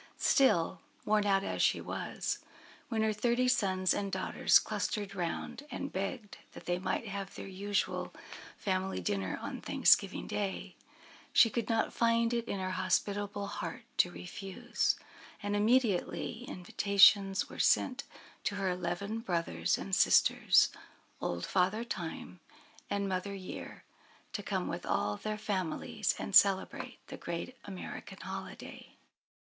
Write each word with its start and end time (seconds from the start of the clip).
]Still, 0.17 0.81
worn 1.05 1.27
out 1.27 1.43
as 1.43 1.61
she 1.61 1.79
was, 1.79 2.39
when 2.89 3.03
her 3.03 3.13
thirty 3.13 3.47
sons 3.47 3.93
and 3.93 4.11
daughters 4.11 4.57
clustered 4.57 5.13
round, 5.13 5.63
and 5.69 5.93
begged 5.93 6.39
that 6.53 6.65
they 6.65 6.79
might 6.79 7.07
have 7.07 7.35
their 7.35 7.45
usual 7.45 8.11
family 8.57 8.99
dinner 8.99 9.37
on 9.43 9.61
Thanksgiving 9.61 10.25
Day, 10.25 10.75
she 11.33 11.51
could 11.51 11.69
not 11.69 11.93
find 11.93 12.33
it 12.33 12.47
in 12.47 12.59
her 12.59 12.71
hospitable 12.71 13.45
heart 13.45 13.83
to 13.97 14.09
refuse, 14.09 14.95
and 15.43 15.55
immediately 15.55 16.45
invitations 16.45 17.47
were 17.47 17.59
sent 17.59 18.03
to 18.45 18.55
her 18.55 18.71
eleven 18.71 19.19
brothers 19.19 19.77
and 19.77 19.93
sisters, 19.95 20.69
old 21.21 21.45
Father 21.45 21.83
Time, 21.83 22.39
and 22.89 23.07
Mother 23.07 23.35
Year, 23.35 23.83
to 24.33 24.41
come 24.41 24.67
with 24.67 24.83
all 24.83 25.17
their 25.17 25.37
families 25.37 26.15
and 26.17 26.35
celebrate 26.35 26.97
the 27.05 27.17
great 27.17 27.55
American 27.65 28.17
holiday. 28.17 28.95